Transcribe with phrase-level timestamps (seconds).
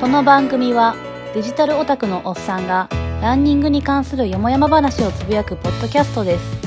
[0.00, 0.96] この番組は
[1.34, 2.88] デジタルオタクのおっさんが
[3.20, 6.60] ランニングに関するよもやま話をつぶやくポッドキャストです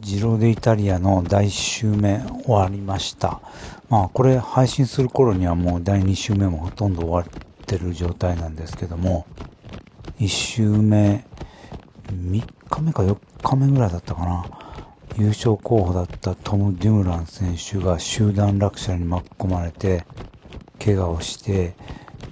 [0.00, 3.40] ジローデイタリアの第1週目終わりました。
[3.88, 9.26] まあこれ配信する頃にはもう第2週目もほとんど終わってる状態なんですけども、
[10.18, 11.24] 1週目、
[12.08, 14.61] 3日目か4日目ぐらいだったかな。
[15.18, 20.04] 優勝候補だったトム・デュムラン選手が集団落車に巻き込まれて、
[20.82, 21.74] 怪我をして、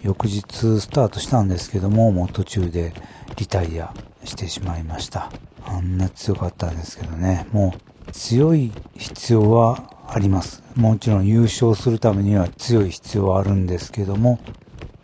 [0.02, 2.94] 翌日スタートしたんですけども、もう途中で
[3.36, 3.92] リタイア
[4.24, 5.30] してしまいました。
[5.66, 7.74] あんな強かったんですけどね、も
[8.08, 10.62] う強い必要はあります。
[10.74, 14.40] もちろん優勝するためには強い必要はあるんですけども、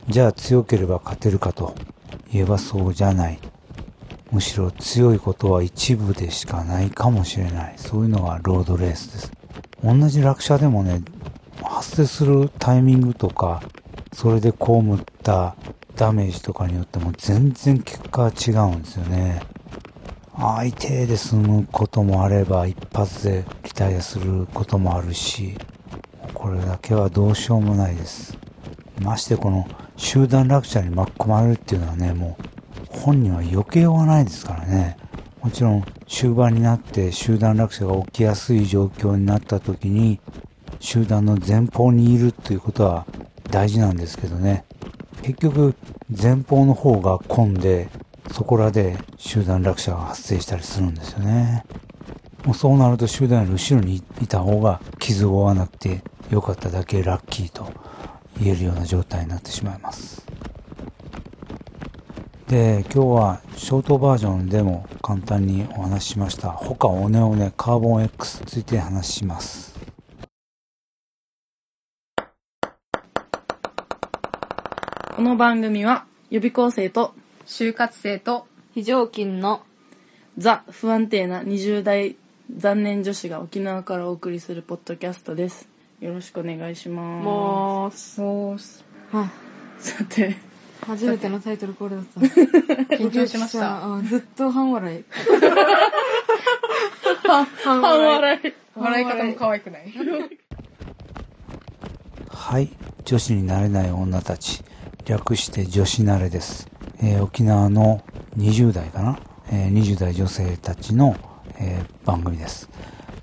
[0.08, 1.74] じゃあ強ければ勝てるかと
[2.32, 3.38] 言えばそうじゃない。
[4.30, 7.74] むしろ強いことは一部でしかないかもしれない。
[7.76, 9.32] そういうのがロードレースです。
[9.84, 11.02] 同じ落車でもね、
[11.62, 13.62] 発生するタイミングとか、
[14.12, 14.56] それで被
[14.94, 15.56] った
[15.94, 19.42] ダメージとかによっても全然結果は違うんですよね。
[20.36, 25.56] 相手で済むこともあれば一発でリタイアすることもあるし、
[26.34, 28.36] これだけはどうしようもないです。
[29.00, 32.55] ましてこの集団落車に巻き込まれるっていうのはね、もう
[33.06, 34.96] 本人は余計ようがないですからね。
[35.40, 40.18] もちろん終盤になって集団落車が起きやすい状況になった時に
[40.80, 43.06] 集団の前方にいるということは
[43.48, 44.64] 大事なんですけどね。
[45.22, 45.76] 結局
[46.20, 47.86] 前方の方が混んで
[48.32, 51.64] そこらで集団落車が発生したりするんですよね。
[52.44, 57.72] もうそうなると集団より後ろにいた方が傷を負わなくて良かっただけラッキーと
[58.40, 60.25] 言えるような状態になってしまいます。
[62.48, 66.52] で、今日はショートバージョンでも簡単にお話ししました。
[66.52, 69.74] 他オネオネカーボン X について話します。
[75.16, 77.14] この番組は予備校生と
[77.46, 79.62] 就活生と非常勤の
[80.38, 82.16] ザ不安定な20代
[82.56, 85.68] 残念女子が沖縄からお送りするポッドキャストです。
[85.98, 87.24] よろしくお願いします。
[87.24, 88.84] もうそうす。
[89.10, 89.32] は
[89.80, 90.36] さて
[90.82, 92.20] 初めてのタイトルコールだった
[92.96, 95.04] 緊張しましたうんずっと半笑い
[97.64, 99.92] 半笑い笑い方も可愛くない？
[102.30, 102.68] はい。
[103.04, 104.62] 女子になれない女たち。
[105.06, 106.68] 略して女子慣れです。
[107.02, 108.02] えー沖縄の
[108.36, 109.18] 20代かな、
[109.50, 111.16] えー20代女性たちの、
[111.58, 112.68] えー番組です。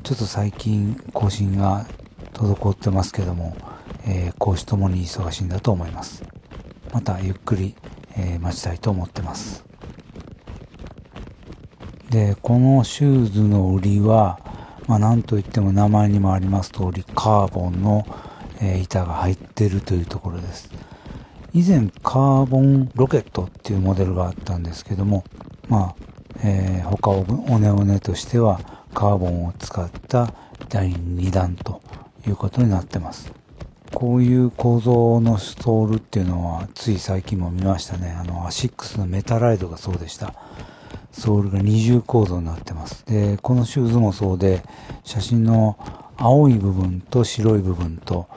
[0.03, 1.85] ちょっと最近更新が
[2.33, 3.55] 滞ってますけども、
[4.05, 6.23] えー講師ともに忙しいんだと思います。
[6.93, 7.75] またゆっくり、
[8.15, 9.65] えー待ちたいと思ってます。
[12.11, 14.39] で、このシューズの売りは、
[14.87, 18.05] まあ、なんといっても名前にもあります通り、カーボンの、
[18.61, 20.69] えー板が入ってるというところです。
[21.53, 25.23] 以前、カーボンロケットっていうモデルがあったんですけども、
[25.67, 26.03] まあ、
[26.43, 28.59] えー他をおねおねとしては、
[28.93, 30.31] カーボンを使った
[30.69, 31.81] 第2弾と
[32.27, 33.42] いうことになってます。
[33.93, 38.11] こういう構造のソールっていうのは、つい最近も見ましたね。
[38.19, 40.33] あの、アシックスのメタライドがそうでした。
[41.11, 43.05] ソールが二重構造になってます。
[43.05, 44.63] で、このシューズもそうで、
[45.03, 45.77] 写真の
[46.17, 48.27] 青い部分と白い部分と、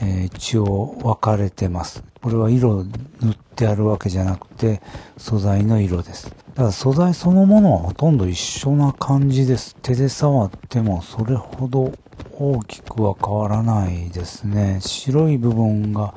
[0.00, 2.04] えー一応分かれてます。
[2.20, 4.82] これは色塗ってあるわけじゃなくて、
[5.16, 6.28] 素材の色です。
[6.28, 9.76] だから素材そのものはほとんど一緒な感じです。
[9.80, 11.92] 手で触ってもそれほど
[12.38, 14.78] 大きくは変わらないですね。
[14.82, 16.14] 白い部分が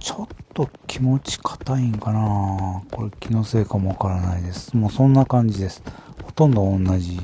[0.00, 4.74] ちょっと気持ち硬いんかなこれ気のせいかもわからないです。
[4.76, 5.82] もうそんな感じです。
[6.22, 7.20] ほとんど同じ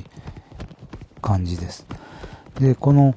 [1.22, 1.87] 感じです。
[2.61, 3.15] で、この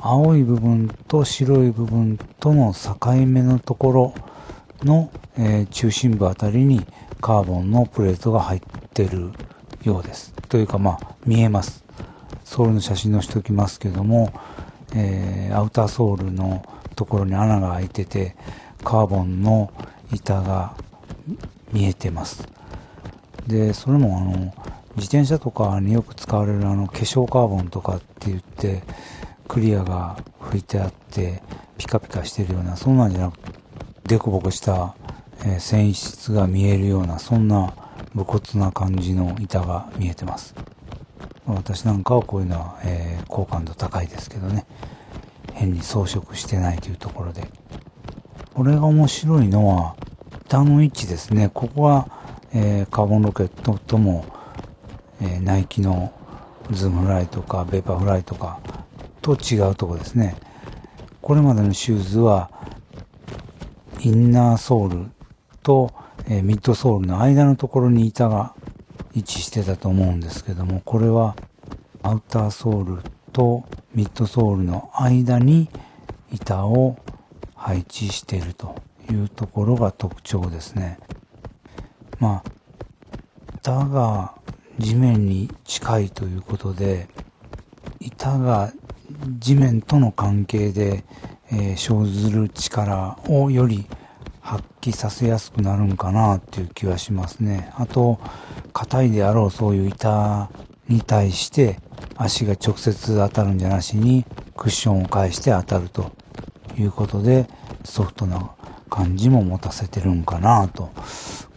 [0.00, 4.14] 青い部分と白い部分との境目のところ
[4.82, 6.86] の、えー中心部あたりに
[7.20, 8.60] カーボンのプレートが入っ
[8.94, 9.30] てる
[9.82, 10.32] ようです。
[10.48, 11.84] というかまあ見えます。
[12.44, 14.32] ソールの写真載せておきますけども、
[14.94, 16.64] えーアウターソールの
[16.96, 18.36] ところに穴が開いてて、
[18.82, 19.72] カーボンの
[20.12, 20.74] 板が
[21.72, 22.48] 見えてます。
[23.46, 24.54] で、それもあの、
[24.96, 28.82] 自転車とかによく使われるあの化粧カーボンとかって言って、
[29.48, 31.42] クリアが拭いてあって、
[31.76, 33.38] ピカピカしてるような、そんなんじゃなく
[34.04, 34.94] デコボコした、
[35.40, 37.74] えー繊維質が見えるような、そんな
[38.14, 40.54] 武骨な感じの板が見えてます。
[41.46, 44.64] 私なんかはこういうのは、えー好感度高いですけどね。
[45.52, 47.50] 変に装飾してないというところで。
[48.54, 49.96] これが面白いのは、
[50.46, 51.50] 板の位置ですね。
[51.52, 52.08] ここは、
[52.52, 54.24] えーカーボンロケットとも、
[55.20, 56.12] えーナイキの
[56.70, 58.60] ズームフライとか、ベーパーフライとか
[59.20, 60.36] と違うとこですね。
[61.20, 62.50] これまでのシューズは、
[64.00, 65.10] インナーソール
[65.62, 65.92] と、
[66.26, 68.54] えミッドソールの間のところに板が
[69.14, 71.36] 位置してたと思うんですけども、これは
[72.02, 73.02] アウターソール
[73.32, 73.64] と
[73.94, 75.68] ミッドソールの間に
[76.32, 76.96] 板を
[77.54, 80.98] 配置しているというところが特徴ですね。
[82.18, 82.50] まあ、
[83.56, 84.34] 板が
[84.78, 87.08] 地面に近いということで、
[88.00, 88.72] 板が
[89.38, 91.04] 地面との関係で、
[91.50, 93.86] えー生ずる力をより
[94.40, 97.72] 発揮させやすくなるんかなっていう気はしますね。
[97.76, 98.18] あと、
[98.74, 100.50] 硬いであろうそういう板
[100.88, 101.80] に対して
[102.16, 104.26] 足が直接当たるんじゃなしに
[104.56, 106.12] クッションを返して当たると
[106.76, 107.46] いうことで
[107.84, 108.50] ソフトな
[108.90, 110.90] 感じも持たせてるんかなと。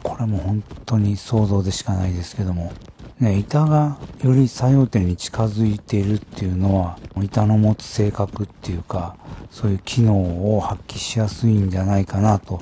[0.04, 2.72] これも本当に想像でしかないですけども。
[3.20, 9.16] ね、板がより作用点に近づいているっていうのは、板の持つ性格っていうか、
[9.50, 12.62] そういう機能を発揮しやすいんじゃないかなと、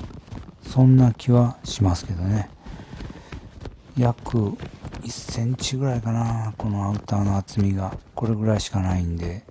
[0.62, 2.48] そんな気はしますけどね。
[3.96, 7.96] 約1センチぐらいかな、このアウターの厚みが。
[8.14, 9.44] これぐらいしかないんで、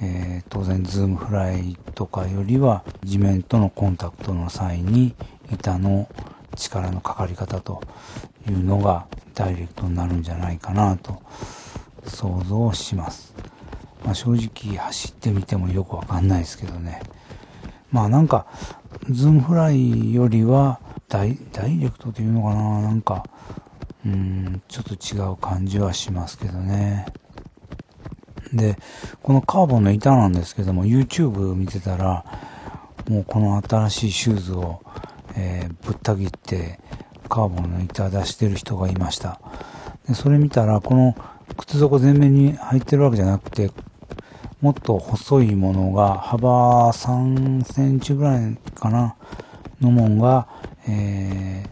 [0.00, 5.14] えー当然ズームフライとかよりは地面とのコンタクトの際に
[5.52, 6.08] 板の
[6.54, 7.82] 力のかかり方と
[8.48, 11.20] いうのがダイレクトになるんじゃないかなと
[12.06, 13.34] 想像します。
[14.04, 17.00] まあ、正直走ってみてもよくわかんないですけどね。
[17.90, 18.46] まあなんか、
[19.10, 23.24] ズームフライよりはダイダイレクトというのかななんか、
[24.06, 27.06] うーん、ちょっと違う感じはしますけどね。
[28.52, 28.78] で、
[29.22, 32.24] このカーボンの板なんですけども、YouTube 見てたら、
[33.08, 34.80] もうこの新しいシューズを、
[35.34, 36.78] えーぶった切って、
[37.28, 39.40] カーボンの板出してる人がいました。
[40.06, 41.16] で、それ見たら、この
[41.56, 43.72] 靴底全面に入ってるわけじゃなくて、
[44.60, 49.16] もっと細いものが、幅3センチぐらいかな、
[49.80, 50.46] のもんが、
[50.88, 51.66] え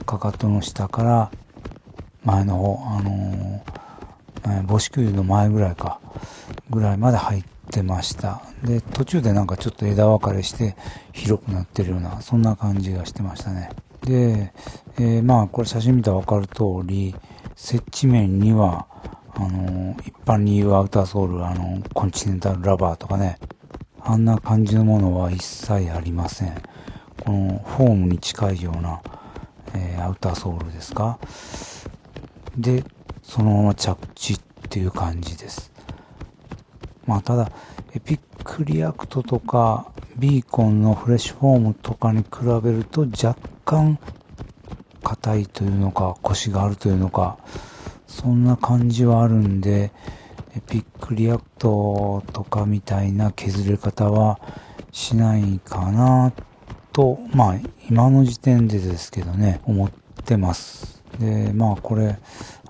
[0.00, 1.30] ー、かかとの下から
[2.26, 3.60] 前の方、あのー
[4.48, 6.00] え母子球の前ぐらいか、
[6.70, 8.42] ぐらいまで入ってました。
[8.62, 10.76] で、途中でなんかちょっと枝分かれして
[11.12, 13.70] 広くなってるような、そんな感じがしてましたね。
[14.02, 14.52] で、
[14.98, 17.14] えーまあこれ写真見たらわかる通り、
[17.54, 18.86] 接地面には、
[19.34, 23.38] あのー一般に言うアウターソール、あのーコンチネンタルラバーとかね、
[24.00, 26.54] あんな感じのものは一切ありません。
[27.24, 29.00] このフォームに近いような、
[29.74, 31.18] えーアウターソールですか
[32.56, 32.84] で、
[33.22, 35.72] そのまま着地っていう感じです。
[37.06, 37.50] まあただ、
[37.94, 42.26] エピックリアクトとか、ビーコンのフレッシュフォームとかに比
[42.62, 43.98] べると若干
[45.02, 47.38] 硬いというのか、腰があるというのか、
[48.06, 49.92] そんな感じはあるんで、
[50.56, 54.40] エピックリアクトとかみたいな削れ方は
[54.90, 56.32] しないかな
[56.92, 57.54] と、まあ
[57.90, 59.90] 今の時点でですけどね、思っ
[60.24, 60.95] てます。
[61.18, 62.18] で、まあこれ、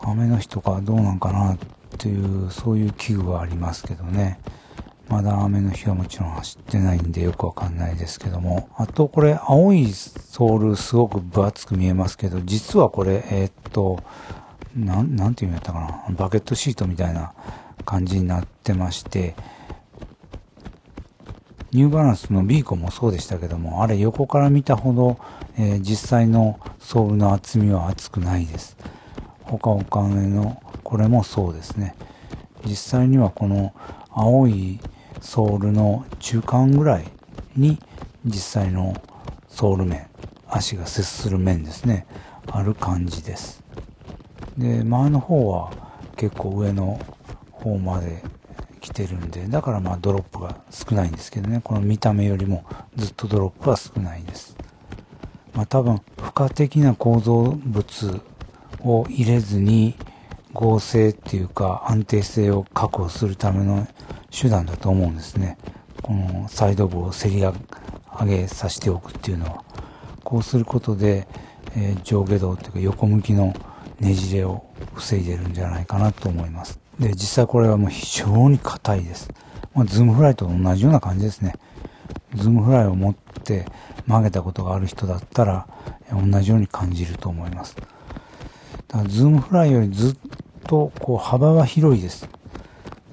[0.03, 1.59] 雨の日とかどうなんかなっ
[1.99, 4.41] ていう、そういう危惧はありますけどね。
[5.09, 8.69] まだ雨の日はもちろん走ってないんでよくわかんないですけども。
[8.77, 14.03] あとこれ、青いソールすごく分厚く見えますけど、実はこれ、えーっと、
[14.75, 16.15] なん、なんていうんやったかな。
[16.17, 17.33] バケットシートみたいな
[17.85, 19.37] 感じになってまして、
[21.77, 25.19] ニューバランスのビーコンもそうでしたけども、あれ横から見たほど、
[25.59, 28.79] えー実際のソールの厚みは厚くないです。
[29.43, 31.95] 他他のこれもそうですね。
[32.65, 33.75] 実際にはこの
[34.09, 34.81] 青い
[35.21, 37.05] ソールの中間ぐらい
[37.55, 37.79] に
[38.25, 38.95] 実際の
[39.47, 40.07] ソール面、
[40.49, 42.07] 足が接する面ですね、
[42.47, 43.63] ある感じです。
[44.57, 45.71] で、前の方は
[46.17, 46.99] 結構上の
[47.53, 48.23] 方まで
[48.87, 52.65] 来てるんで、だからまあドロップが少ないんですけどね、この見た目よりも
[52.95, 54.57] ずっとドロップは少ないです。
[55.55, 58.21] まあ多分、付加的な構造物
[58.85, 59.97] を入れずに
[60.53, 63.89] 剛性っていうか安定性を確保するための
[64.31, 65.59] 手段だと思うんですね。
[66.03, 67.53] このサイド部をせり上
[68.25, 69.65] げさせておくっていうのは。
[70.23, 71.27] こうすることで、
[71.75, 73.53] えー上下動っていうか横向きの
[73.99, 74.65] ねじれを
[74.95, 76.86] 防いでるんじゃないかなと思います。
[76.99, 79.31] で、実際これはもう非常に硬いです。
[79.75, 81.55] まあ、ズームフライと同じような感じですね。
[82.35, 83.67] ズームフライを持って
[84.07, 85.67] 曲げたことがある人だったら、
[86.11, 87.77] 同じように感じると思います。
[88.89, 90.17] だからズームフライよりずっ
[90.67, 92.29] とこう幅は広いです。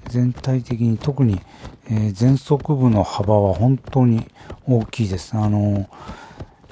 [0.07, 1.41] 全体的に特に、
[1.89, 4.27] えー前足部の幅は本当に
[4.65, 5.35] 大きいです。
[5.35, 5.89] あの、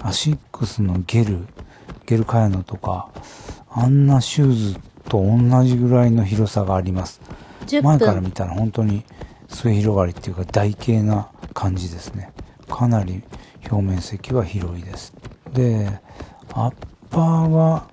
[0.01, 1.45] アシックスのゲル、
[2.05, 3.09] ゲルカヤノとか、
[3.69, 4.79] あんなシューズ
[5.11, 7.19] と同じぐらいの広さがあります。
[7.67, 9.03] 10分前から見たら本当に
[9.49, 12.31] 末広がりっていうか台形な感じですね。
[12.69, 13.21] かなり
[13.69, 15.13] 表面積は広いです。
[15.51, 15.99] で、
[16.53, 16.73] アッ
[17.09, 17.89] パーは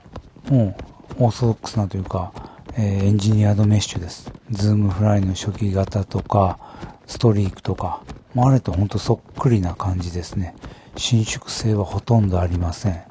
[0.48, 0.76] も
[1.18, 2.32] うオーソドックスなというか、
[2.76, 4.30] えーエンジニアードメッシュです。
[4.52, 6.60] ズームフライの初期型とか、
[7.08, 10.54] ストリークとか、まああれとほんとそっくりな感じですね。
[10.96, 13.02] 伸縮性はほとんどありません。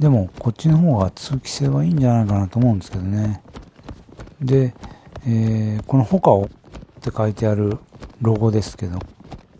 [0.00, 3.42] でも、こっちの方が通気性はいいんじゃないかなと思うんですけどね。
[4.40, 4.74] で、
[5.26, 6.48] えーこの他をっ
[7.02, 7.76] て書いてある
[8.22, 8.98] ロゴですけど、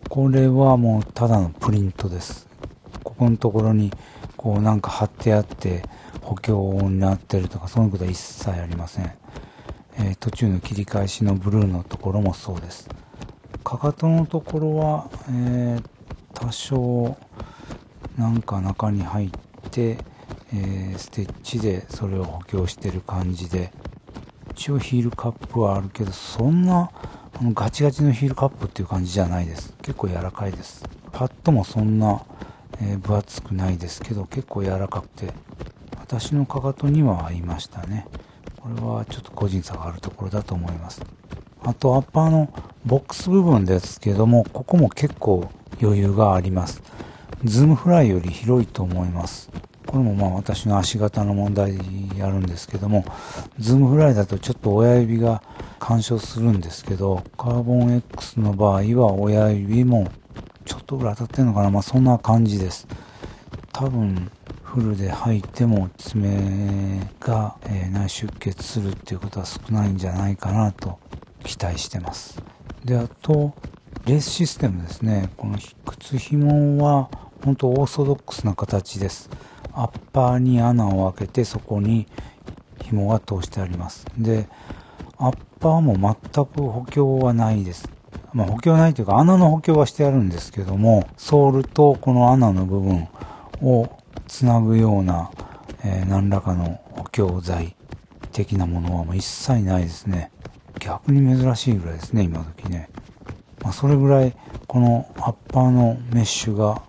[0.09, 2.47] これはもうただのプリントです。
[3.03, 3.91] ここのところに
[4.35, 5.83] こうなんか貼ってあって
[6.21, 9.11] 補強になってるとかそういうことは一切ありません。
[9.99, 12.89] えー途中の切り返しのブルーのところもそうです。
[13.63, 15.85] かかとのところは、えー
[16.33, 17.15] 多少
[18.17, 19.29] なんか中に入っ
[19.69, 19.99] て、
[20.53, 23.71] えーステッチでそれを補強してる感じで。
[24.53, 26.91] 一応ヒールカップはあるけどそんな
[27.39, 29.73] あのガチガチのヒールカップっていう感じじゃないです。
[29.81, 30.83] 結構柔らかいです。
[31.11, 32.21] パッドもそんな、
[32.81, 35.33] えー分厚くないですけど結構柔らかくて。
[35.99, 38.05] 私のかかとには合いましたね。
[38.59, 41.01] これはちょっと個人差があるところだと思います。
[41.63, 42.53] あとアッパーの
[42.85, 45.49] ボックス部分ですけどもここも結構
[45.81, 46.83] 余裕があります。
[47.45, 49.49] ズームフライより広いと思います。
[49.91, 51.77] これもまあ私の足型の問題
[52.21, 53.03] あるんですけども、
[53.59, 55.43] ズームフライだとちょっと親指が
[55.79, 60.07] 干渉するんですけど、カーボン X の場合は親指も
[60.63, 62.87] ちょっと裏当たってるのかなまあそんな感じです。
[63.73, 64.31] 多分
[64.63, 70.99] フルで履いても爪が、え内出血するっていうことは少ないんじゃないかなと
[71.43, 72.41] 期待してます。
[72.85, 73.53] で、あと、
[74.05, 75.31] レースシステムですね。
[75.35, 77.09] この靴紐は
[77.43, 79.29] 本当オーソドックスな形です。
[79.73, 82.07] アッパーに穴を開けてそこに
[82.83, 84.05] 紐が通してあります。
[84.17, 84.47] で、
[85.17, 87.89] アッパーも全く補強はないです。
[88.33, 93.07] まあ補強ないというか穴の補強はしてあるんですけども、ソールとこの穴の部分
[93.61, 93.89] を
[94.27, 95.31] つなぐような、
[95.83, 97.75] えー何らかの補強剤
[98.31, 100.31] 的なものはもう一切ないですね。
[100.79, 102.89] 逆に珍しいぐらいですね、今時ね。
[103.61, 104.35] まあそれぐらい
[104.67, 106.81] このアッパーのメッシュが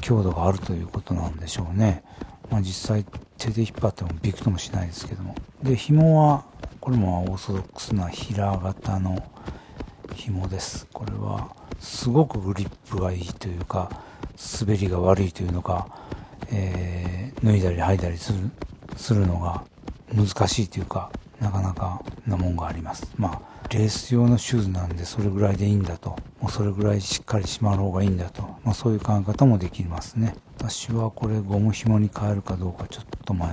[0.00, 2.02] 強度があるということなんでしょうね。
[2.50, 3.04] まあ実際
[3.38, 5.34] 手で引っ張ってもびくともしないですけども。
[5.62, 6.44] で、紐は、
[6.80, 9.22] これもオーソドックスな平型の
[10.14, 10.86] 紐です。
[10.92, 13.90] これはすごくグリップがいいというか、
[14.60, 15.88] 滑りが悪いというのか、
[16.50, 18.38] えー脱いだり履いたりする、
[18.96, 19.64] するのが
[20.14, 23.10] 難しいというか、なかなかなもんがあります。
[23.16, 26.10] まあ、レース用のシューズなんでそれぐらいでいいんだと、
[26.40, 30.34] もうそれぐらいしっかり締まる方がいいんだと、まあそういう考え方もできますね。
[30.58, 33.48] 私はこれゴム紐に変えるかどうかちょっと迷っ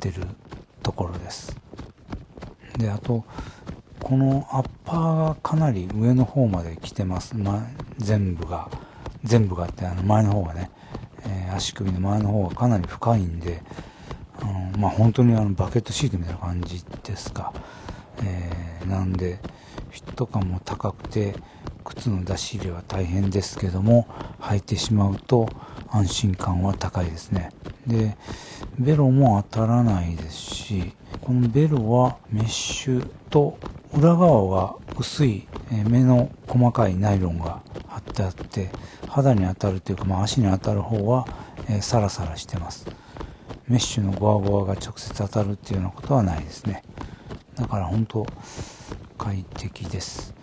[0.00, 0.26] てる
[0.82, 1.54] ところです。
[2.78, 3.24] で、あと、
[4.00, 7.36] このアッパーがかなり上の方まで来てます。
[7.36, 7.66] ま、
[7.98, 8.70] 全部が、
[9.22, 10.70] 全部があってあの前の方がね、
[11.26, 13.62] えー足首の前の方がかなり深いんで、
[14.40, 17.52] あのまあ、本当にあのバケットシートみたいな感じですか。
[18.24, 19.38] えーなんで、
[19.90, 21.34] フィット感も高くて、
[21.84, 24.06] 靴の出し入れは大変ですけども、
[24.40, 25.48] 履いてしまうと
[25.90, 27.50] 安心感は高いですね。
[27.86, 28.16] で、
[28.78, 33.58] ベロも当たらないですし、このベロはメッシュと
[33.92, 35.46] 裏側は薄い
[35.88, 38.70] 目の細かいナイロンが貼ってあって、
[39.08, 41.26] 肌に当たるというか、まあ、足に当たる方は、
[41.68, 42.86] えサラサラしてます。
[43.68, 46.82] メッシュのゴワゴワが直接当たるっていうようなことはないですね。
[47.54, 48.26] だから本当
[49.18, 50.34] 快適です。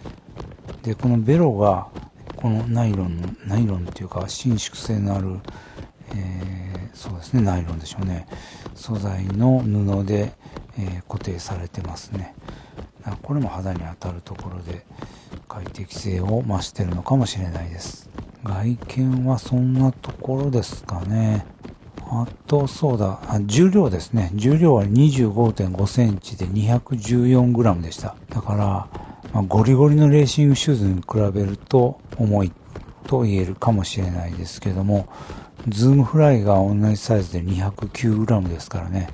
[0.83, 1.87] で、このベロが、
[2.35, 5.39] このナイロンの、ナイロンっていうか伸縮性のある、
[6.15, 8.27] えーそうですね、ナイロンでしょうね。
[8.75, 10.33] 素材の布で、
[10.77, 12.35] えー固定されてますね。
[13.23, 14.85] これも肌に当たるところで
[15.47, 18.09] 快適性を増してるのかもしれないです。
[18.43, 21.45] 外見はそんなところですかね。
[22.11, 24.31] あと、そうだ、重量ですね。
[24.33, 28.15] 重量は25.5センチで214グラムでした。
[28.29, 28.87] だから、
[29.31, 32.51] まあ、ゴリゴリのレーシングシューズに比べると重い
[33.05, 35.07] と言えるかもしれないですけども、
[35.67, 39.09] ズームフライが同じサイズで209グラムですからね、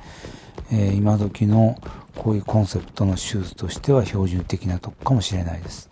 [0.72, 1.78] えー今時の
[2.16, 5.90] こういうコンセプトのシューズとしては標準的なとこかもしれないです。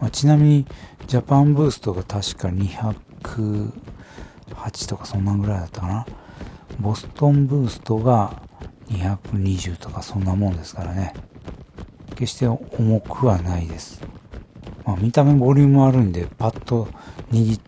[0.00, 0.66] まあ、ちなみに、
[1.06, 3.70] ジャパンブーストが確か200
[4.54, 6.06] 8とかそんなんぐらいだったかな。
[6.78, 8.42] ボストンブーストが
[8.88, 11.14] 220とかそんなもんですからね。
[12.14, 14.02] 決して重くはないです。
[14.84, 16.88] まあ、見た目ボリュームあるんで、パッと
[17.30, 17.58] 握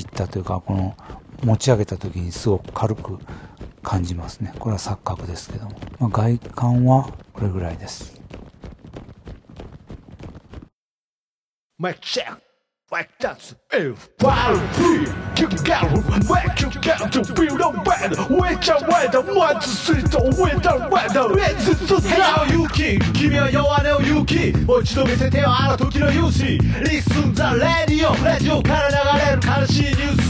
[0.00, 0.96] ったというか、この
[1.42, 3.18] 持ち上げた時にすごく軽く
[3.82, 4.52] 感じますね。
[4.58, 5.72] これは錯覚ですけども。
[5.98, 8.20] まあ、外観はこれぐらいです。
[12.92, 15.06] Like that's a fire free
[15.38, 15.92] You got
[16.28, 20.60] make you get to build a bed With your weather One to see the with
[20.64, 30.29] the weather It's just now 勇気君は弱音を勇気もう一度見せてよあの時の勇姿 Listen the radio ラジオから流れる悲しいニュース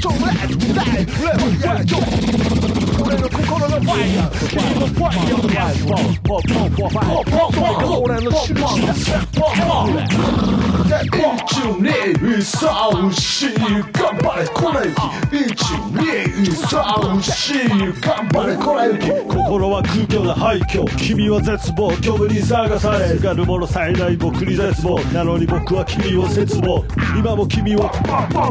[0.00, 2.79] 出来出来来出来来
[3.10, 6.14] 俺の心のファイヤー、君のファイヤー、ヤジョン。
[6.22, 8.94] ポンポンポンポンポンポンポン、俺の印だ、
[9.34, 10.70] ポンポン。
[10.90, 13.54] 一二三四
[13.92, 14.90] 頑張れこれ
[15.38, 15.62] 一
[15.92, 18.98] 二三四頑張れこれ
[19.28, 26.84] 心は空虚な廃墟君は絶望虚無に探されすがる者さえない僕に絶望なのに僕は君を絶望
[27.16, 27.90] 今も君は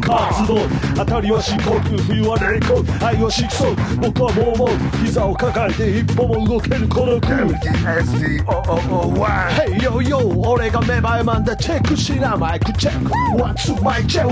[0.02, 0.60] 活動
[0.96, 3.66] 当たりは深刻冬は冷酷愛は色素
[4.00, 4.70] 僕はもうもう
[5.06, 7.48] 膝を抱えて一歩も動けるこの空
[9.50, 13.12] Hey yo yo 俺が芽生えマンだチェックしなマイクチェックク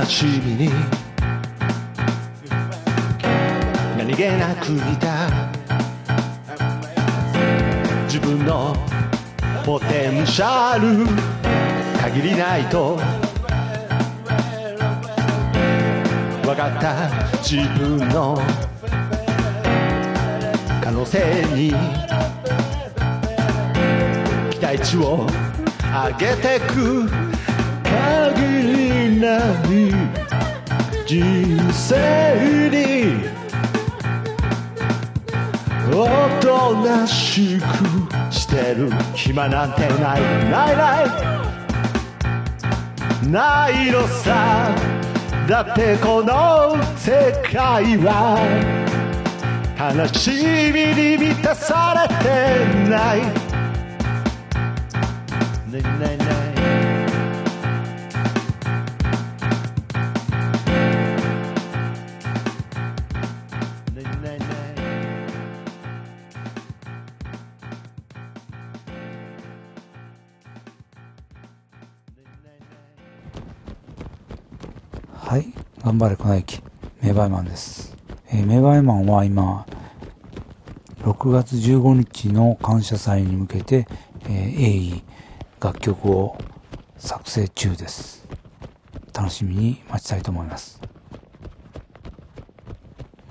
[0.05, 0.71] しみに。
[3.97, 5.29] 何気なく見た。
[8.05, 8.77] 自分の
[9.65, 11.07] ポテンシャル。
[12.01, 12.99] 限りないと。
[16.43, 17.09] 分かった。
[17.43, 18.41] 自分の。
[20.83, 21.75] 可能性に。
[24.51, 25.27] 期待値を
[25.93, 27.24] 上げてく。
[28.63, 29.93] りない
[31.07, 32.75] 人生に
[35.93, 36.07] お
[36.41, 37.63] となしく
[38.33, 41.35] してる暇なんてないないない。
[43.31, 44.75] ないのさ。
[45.49, 48.39] だってこの世界は
[49.79, 50.31] 悲し
[50.73, 52.25] みに満たされて
[52.89, 53.21] ない。
[55.71, 56.54] ないないない
[75.95, 76.61] 頑張れ、粉雪。
[77.03, 77.97] メバイマンです。
[78.33, 79.65] えーメバイマンは今、
[81.03, 83.87] 6月15日の感謝祭に向けて、
[84.25, 85.03] えー、鋭意
[85.61, 86.37] 楽曲を
[86.99, 88.27] 作成中です。
[89.13, 90.81] 楽しみに待ちたいと思います。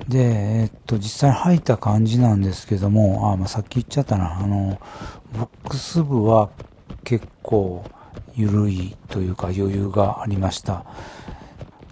[0.08, 4.40] で、えーっと、実際入った感じなんですけども、あ、まあ、さっき言っちゃったな。
[4.40, 4.80] あの、
[5.38, 6.50] ボックス部は
[7.04, 7.84] 結構
[8.38, 10.86] 緩いというか余裕がありました。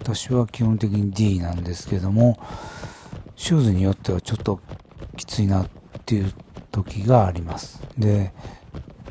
[0.04, 2.40] 私は基本的に D なんですけども、
[3.36, 4.60] シューズによってはちょっと
[5.16, 5.68] きついなっ
[6.08, 6.34] ていう
[6.72, 7.86] 時があります。
[8.00, 8.34] で、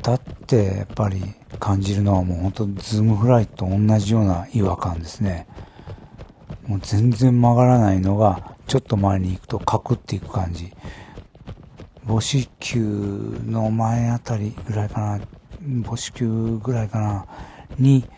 [0.05, 5.47] 立ってやっぱり感じるのはもう本当ズームフライと同じような違和感ですね。
[6.67, 10.73] もう全然曲がらないのが、ちょっと前に行くとカクっていく感じ。
[12.05, 15.21] 母指球の前あたりぐらいかな、
[15.85, 17.27] 母指球ぐらいかな、
[17.79, 18.09] に、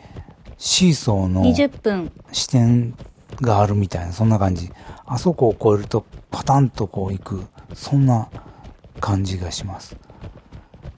[0.65, 2.95] シーソーの20分視点
[3.41, 4.71] があるみたいな、そんな感じ。
[5.05, 8.29] あそこを越えるとパタンとこう行く、そんな
[9.01, 9.97] 感じがします。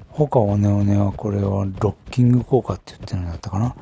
[0.10, 3.75] 他オネオネはこれはロッキング効果って言ってるんだったかな。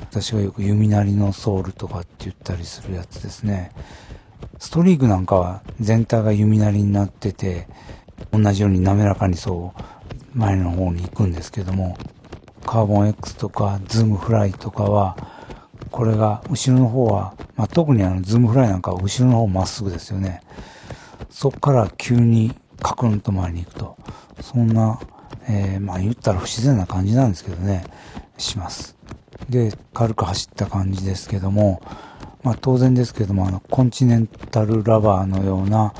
[0.00, 3.70] 私がよく弓なりのソウルとかって言ったりするやつですね。
[4.58, 7.68] ストリークなんかは全体が弓なりになってて、
[8.32, 11.96] 同じように滑らかにそう前の方に行くんですけども、
[12.68, 15.16] カーボン X とかズームフライとかは、
[15.90, 20.42] これが後ろの方は、まあ、特にあのズームフライなんかは後ろの方まっすぐですよね。
[21.30, 23.96] そっから急にカクンと前に行くと、
[24.42, 25.00] そんな、
[25.48, 27.84] えー、まあ言ったら不自然な感じなんですけどね、
[28.36, 28.98] します。
[29.48, 31.80] で、軽く走った感じですけども、
[32.42, 35.94] まあ当然ですけども、あの、コンチネンタルラバーのような、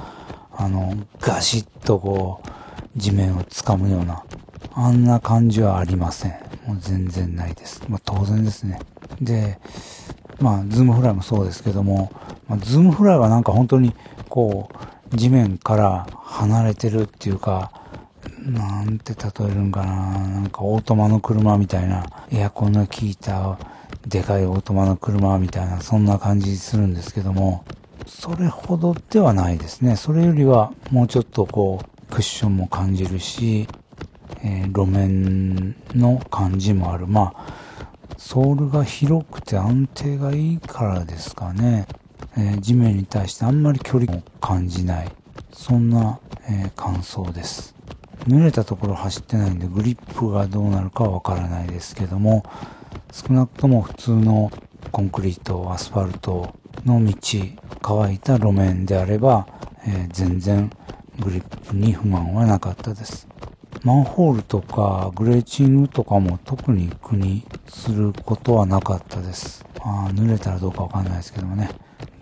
[0.54, 4.22] あの、ガシッとこう、地面を掴むような、
[4.80, 6.30] あんな感じはありません。
[6.64, 7.82] もう全然ないです。
[7.88, 8.78] まあ当然ですね。
[9.20, 9.58] で、
[10.40, 12.12] まあ、ズームフライもそうですけども、
[12.46, 13.92] まあ、ズームフライはなんか本当に、
[14.28, 14.68] こ
[15.12, 17.72] う、地面から離れてるっていうか、
[18.46, 23.58] なんて例えるんかな、なんかオートマの車みたいな、エアコンの効いた、
[24.06, 27.64] でかいオートマの車みたいな、そんな感じするんですけども、
[28.06, 29.96] それほどではないですね。
[29.96, 33.66] それよりは、もうちょっとこう、クッションも感じるし、
[34.42, 37.06] えー路面の感じもある。
[37.06, 37.46] まあ、
[38.16, 41.86] ソールが広くて安定がいいからですかね。
[42.36, 45.10] えー地面に対してあんまり距離も感じない。
[45.52, 47.74] そんな、えー感想です。
[48.26, 52.44] 濡れたところ走ってないんでグリップがどうなるかわからないですけども、
[53.12, 54.50] 少なくとも普通の
[54.92, 57.14] コンクリート、アスファルトの道、
[57.80, 59.46] 乾いた路面であれば、
[59.86, 60.70] えー全然
[61.20, 63.26] グリップに不満はなかったです。
[63.84, 69.64] マンホールとかグレーチングとかも特に苦にすることはなかったです。
[69.80, 71.70] あ濡れたらどうかわかんないですけどもね。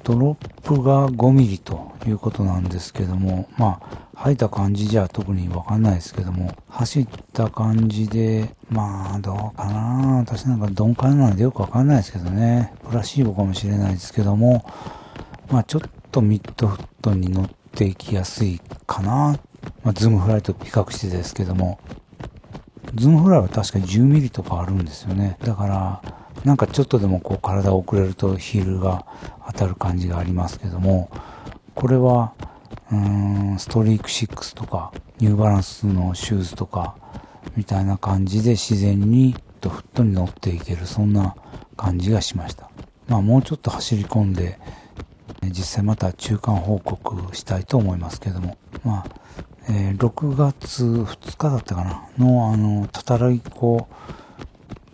[0.05, 3.81] ドロップが5ミリということなんですけども、ま
[4.15, 12.73] あ、履いた感じじゃ特にわかんないですけども、走った感じで、まあ、どうかな私なんか鈍感なんでよくわかんないですけどね。
[12.89, 14.65] プラシーボかもしれないですけども、
[15.51, 19.37] まあ、ちょっとミッドフットに乗っていきやすいかな。
[19.83, 21.79] まあ、 Zoom Fly と比較してですけども、
[22.95, 25.37] Zoom Fly は確かに10ミリとかあるんですよね。
[25.45, 26.03] だから、
[26.45, 29.07] なんかちょっとでもこう体を遅れるとヒールが
[29.47, 31.11] 当たる感じがありますけども、
[31.75, 32.33] これは、
[32.91, 36.97] うーん、 Streak 6とか、ニューバランスのシューズとか、
[37.57, 41.37] みたいな感じで自然にミッドフットに乗っていける、そんな
[41.77, 42.71] 感じがしました。
[43.09, 44.59] まあもうちょっと走り込んで、
[45.43, 49.26] 実際また中間報告したいと思いますけども、まあ、
[49.69, 53.87] えー6月2日だったかなの、あの、たたらい湖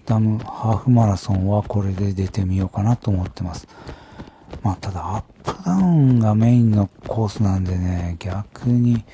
[0.07, 3.69] ダムハーフマラソンはこれで出てみようかなと思ってます。
[4.63, 9.05] まあ、ただアップダウンがメインのコースなんでね、逆に、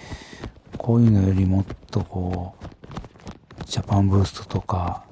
[0.76, 5.04] こういうのよりもっとこう、ジャパンブーストとか、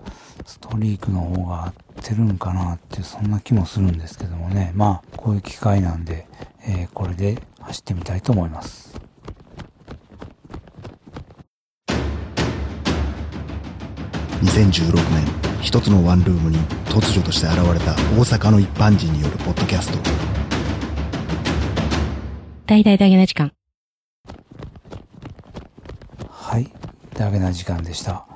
[0.44, 4.72] ストリークの方が合ってるんかなって、そんな気もするんですけどもね。
[4.74, 6.26] まあ、こういう機会なんで、
[6.66, 8.95] えーこれで走ってみたいと思います。
[14.42, 15.24] 2016年
[15.62, 19.98] 一つのワンルームに突如として現れた大阪の一般人によるポッドキャスト
[22.66, 23.52] 大々大げな時間。
[26.28, 26.68] はい。
[27.14, 28.26] だけな時間でした。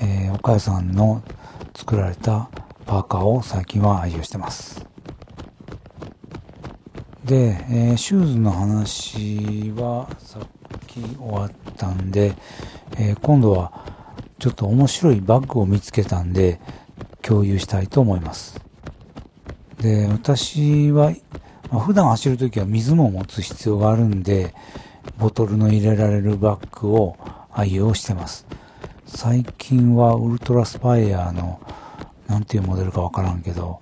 [0.00, 1.22] えー、岡谷さんの
[1.74, 2.48] 作られた
[2.86, 4.86] パーカーを最近は愛用してます。
[7.24, 10.42] で、えーシューズの話はさっ
[10.86, 12.34] き終わったんで、
[12.96, 13.95] えー今度は
[14.38, 16.60] ちょっと面白いバッグを見つけたんで
[17.22, 18.60] 共有したいと思います。
[19.80, 21.12] で、私は、
[21.70, 24.54] まあ普段走るときは水も持つ必要があるんで、
[25.18, 27.16] ボトルの入れられるバッグを
[27.52, 28.46] 愛用してます。
[29.06, 31.60] 最近はウルトラスパイアの、
[32.26, 33.80] なんていうモデルかわからんけど、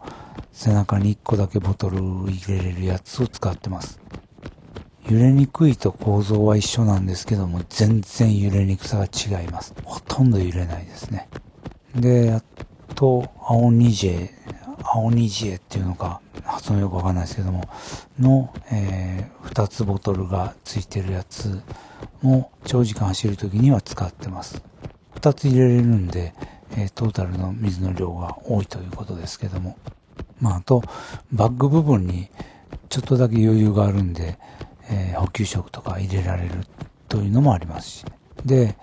[0.52, 4.00] 背中に1個だけボトル入れれるやつを使ってます。
[5.08, 9.74] 揺れにくいと構造は一緒なんですけども、全然揺れにくさが違います。
[9.84, 11.28] ほとんど揺れないですね。
[11.94, 12.42] で、あ
[12.94, 14.30] と、青ニジェ、
[14.82, 17.64] 青ニジェっていうのか、発音よくわかんないですけども、
[18.18, 21.60] の、えー、2つボトルがついてるやつ
[22.22, 24.62] も長時間走るときには使ってます。
[25.16, 26.34] 2つ入れれるんで、
[26.76, 29.76] えートータルの水の量が多いということですけども。
[30.40, 30.82] まあ、あと、
[31.32, 32.28] バッグ部分に
[32.88, 34.38] ちょっとだけ余裕があるんで、
[34.90, 36.66] えー補給食とか入れられる
[37.08, 38.04] というのもありますし。
[38.44, 38.76] で、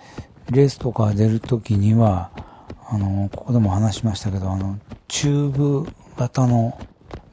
[0.49, 2.31] レースとか出るときには、
[2.89, 5.87] あの、ここでも話しましたけど、あの、チューブ
[6.17, 6.79] 型の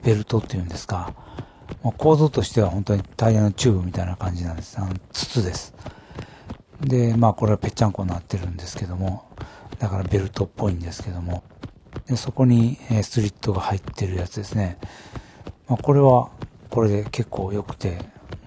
[0.02, 1.14] ベルトっていうんですか、
[1.83, 4.78] まあ構造としては本当にタイヤのチューブみたいな感じなんです。
[4.78, 5.74] あの、筒です。
[6.81, 9.24] で、まあこれはぺっちゃんこになってるんですけども、
[9.78, 11.42] だからベルトっぽいんですけども、
[12.07, 14.78] でそこに、スリットが入ってるやつですね。
[15.68, 16.31] まあこれは、
[16.70, 17.98] これで結構良くて、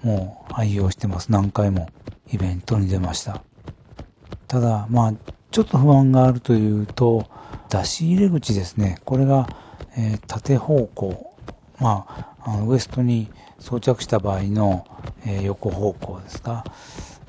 [0.02, 1.30] もう愛用してます。
[1.30, 1.88] 何回も
[2.32, 3.42] イベントに出ました。
[4.48, 5.14] ただ、まあ、
[5.50, 7.26] ちょっと不安があるというと、
[7.68, 8.98] 出し入れ口ですね。
[9.04, 9.48] これが、
[9.96, 11.34] えー縦方向。
[11.78, 14.86] まあ、あのウエストに装着した場合の、
[15.24, 16.64] えー横方向ですか、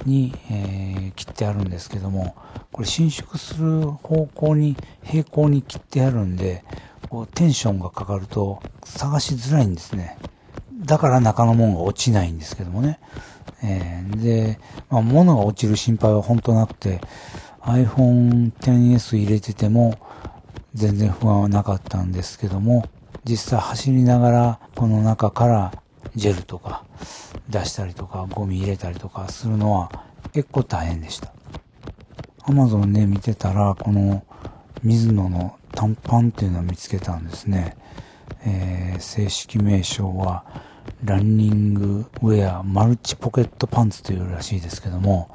[0.05, 2.36] に、えー切ってあるんですけども、
[2.71, 6.63] これ伸縮する方向に平行に切ってあるんで、
[7.09, 10.17] こうテンションがかかると探しづらいんですね。
[10.86, 13.00] だから中のものが落ちないんですけどもね。
[13.63, 17.02] えーで、まあ、物が落ちる心配は本当なくて、
[17.62, 19.98] iPhone XS 入れてても
[20.74, 22.88] 全然不安はなかったんですけども、
[23.24, 25.72] 実際走りながらこの中から
[26.15, 26.84] ジェルとか
[27.50, 31.32] 出したりとかゴミ入れたりとかするのは結構大変でした。
[32.43, 34.24] Amazon で見てたら、この
[34.84, 37.78] 水野の短パンっていうのを見つけたんですね。
[38.46, 40.43] えー正式名称は
[41.03, 45.29] ランニングウェアマルチポケットパンツというらしいですけども、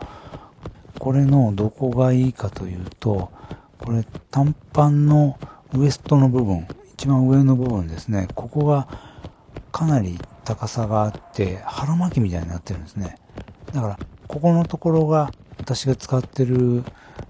[0.99, 3.31] これのどこがいいかというと、
[3.79, 5.39] これ短パンの
[5.75, 8.89] ウエストの部分、一番上の部分ですね、ここが
[9.71, 13.19] かなり高さがあって腹巻きみたいになってるんですね。
[13.75, 16.83] だから、ここのところが私が使ってる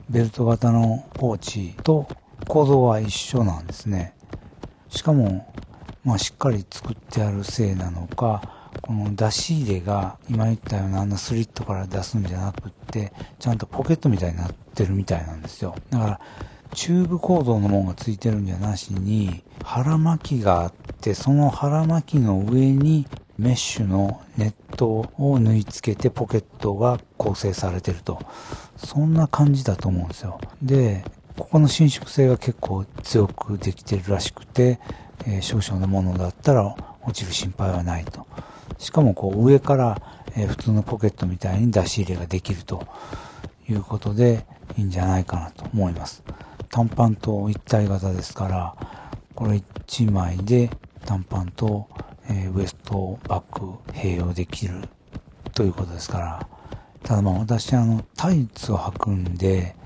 [0.08, 2.06] ベルト型のポーチと
[2.46, 4.14] 構造は一緒なんですね。
[4.90, 5.52] しかも、
[6.08, 15.74] まあしっかり作ってあるせいなのか、この出し入れが今言ったようなあんなスリットから出すんじゃなくって、ちゃんとポケットみたいになってるみたいなんですよ。
[15.90, 16.20] だから、
[16.72, 28.18] チューブ構造のものがついてるんじゃなしに、腹巻きがあって、その腹巻きの上にメッシュのネットを縫い付けてポケットが構成されてると。
[28.78, 30.40] そんな感じだと思うんですよ。
[30.62, 31.04] で、
[31.38, 34.80] ここの伸縮性が結構強くできてるらしくて、
[35.26, 38.26] えー少々のものだったら落ちる心配はないと。
[38.78, 40.02] しかもこう上から、
[40.36, 42.86] え普通のポケットみたいに出し入れができると
[43.68, 44.46] いうことで
[44.76, 46.22] いいんじゃないかなと思います。
[46.70, 48.74] 短パンと一体型ですから、
[49.34, 50.70] これ1枚で
[51.06, 51.88] 短パンと、
[52.28, 54.82] えウエストバッグ併用できる
[55.54, 56.48] ということですから、
[57.04, 59.76] ただまあ私あのタイツを履くんで、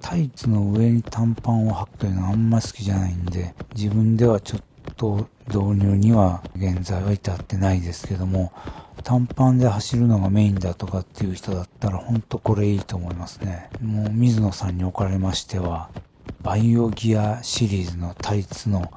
[0.00, 4.62] タイツの上に短パンを履くというのはあんま好きじゃないんで、自分ではちょっ
[4.96, 8.52] と導入には現在は至ってないですけども、
[9.04, 13.70] 短パンで走るのがメインだとかっていう人だったら本当これいいと思いますね。
[13.82, 15.90] もう水野さんにおかれましては、
[16.42, 18.90] バイオギアシリーズのタイツの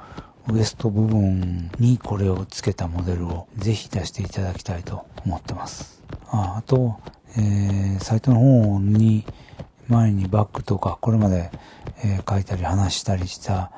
[0.49, 6.01] ウエスト部分にこれをつけたモデルをぜひ出していただきたいと思ってます。
[6.29, 6.99] ああと、
[7.37, 9.25] えー、サイトの方に
[9.91, 11.51] 前にバッグとかこれまで、
[12.03, 13.71] えー書いたり話したりした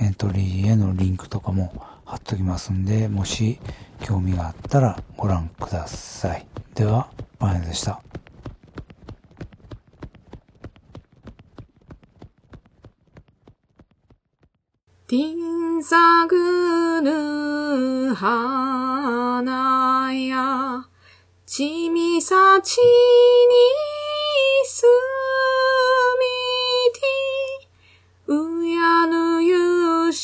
[0.00, 1.72] エントリーへのリンクとかも
[2.06, 3.60] 貼っときますんで、もし
[4.00, 6.46] 興味があったらご覧ください。
[6.74, 8.02] では、バネでした。
[15.06, 15.34] ティ
[15.78, 20.86] ンサグヌ花や、
[21.46, 22.80] ちみさちに
[24.64, 24.84] す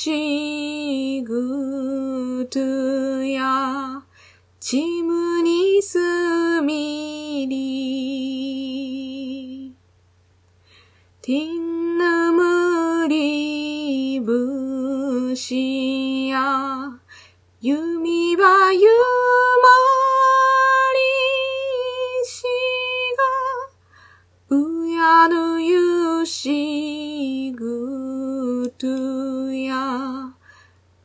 [0.06, 2.60] しぐと
[3.24, 4.04] や、
[4.60, 5.98] ちむにす
[6.62, 9.16] みり。
[11.22, 17.00] ティンヌムリブシや、
[17.60, 19.66] 弓はゆま
[20.94, 21.00] り
[22.24, 22.44] し
[24.50, 29.25] が、うやぬゆしぐとや、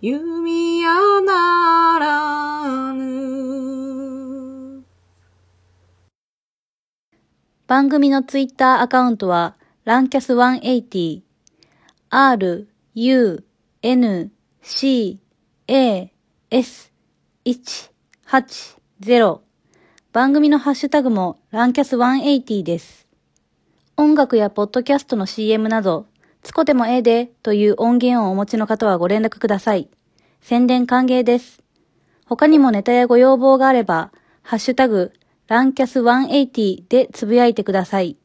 [0.04, 0.90] 弓や
[1.22, 4.84] ならぬ。
[7.68, 11.22] 番組のツイッターアカウントは、ランキャス180、
[12.10, 13.46] r, u,
[13.84, 14.32] n,
[14.64, 15.20] c,
[15.68, 16.12] a,
[16.50, 16.92] s,
[17.46, 19.40] 180
[20.12, 23.08] 番組のハッシュタグもランキャス180です。
[23.98, 26.08] 音楽やポッドキャストの CM など、
[26.44, 29.90] つこでもええでという音源をお持ちの方はご連絡ください。
[30.42, 31.62] 宣伝歓迎です。
[32.26, 35.14] 他にもネタやご要望があれば、ハッシュタグ、
[35.48, 38.18] ランキャス180でつぶやいてください。